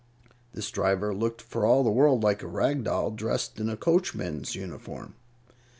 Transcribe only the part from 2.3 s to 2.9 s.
a rag